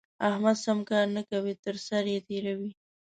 [0.27, 2.71] احمد سم کار نه کوي؛ تر سر يې تېروي.